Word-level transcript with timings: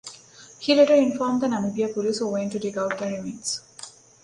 He 0.59 0.73
later 0.73 0.95
informed 0.95 1.43
the 1.43 1.47
Namibia 1.47 1.93
Police 1.93 2.17
who 2.17 2.29
went 2.29 2.53
to 2.53 2.57
dig 2.59 2.75
out 2.75 2.97
the 2.97 3.05
remains. 3.05 3.61